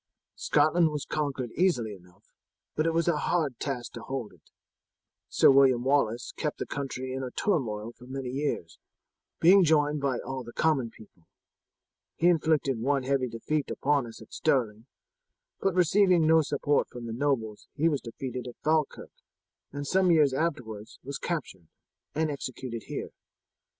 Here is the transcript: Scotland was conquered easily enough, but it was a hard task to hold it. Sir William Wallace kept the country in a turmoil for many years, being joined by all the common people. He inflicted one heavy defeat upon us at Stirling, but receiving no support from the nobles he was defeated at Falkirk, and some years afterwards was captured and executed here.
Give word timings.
Scotland 0.37 0.89
was 0.89 1.05
conquered 1.05 1.51
easily 1.51 1.93
enough, 1.93 2.25
but 2.73 2.87
it 2.87 2.91
was 2.95 3.07
a 3.07 3.17
hard 3.17 3.59
task 3.59 3.91
to 3.91 4.01
hold 4.01 4.33
it. 4.33 4.41
Sir 5.29 5.51
William 5.51 5.83
Wallace 5.83 6.31
kept 6.31 6.57
the 6.57 6.65
country 6.65 7.13
in 7.13 7.21
a 7.21 7.29
turmoil 7.29 7.91
for 7.91 8.07
many 8.07 8.29
years, 8.29 8.79
being 9.39 9.63
joined 9.63 10.01
by 10.01 10.17
all 10.17 10.43
the 10.43 10.53
common 10.53 10.89
people. 10.89 11.27
He 12.15 12.29
inflicted 12.29 12.79
one 12.79 13.03
heavy 13.03 13.27
defeat 13.29 13.69
upon 13.69 14.07
us 14.07 14.23
at 14.23 14.33
Stirling, 14.33 14.87
but 15.59 15.75
receiving 15.75 16.25
no 16.25 16.41
support 16.41 16.89
from 16.89 17.05
the 17.05 17.13
nobles 17.13 17.67
he 17.75 17.87
was 17.87 18.01
defeated 18.01 18.47
at 18.47 18.57
Falkirk, 18.63 19.11
and 19.71 19.85
some 19.85 20.09
years 20.09 20.33
afterwards 20.33 20.97
was 21.03 21.19
captured 21.19 21.67
and 22.15 22.31
executed 22.31 22.85
here. 22.87 23.11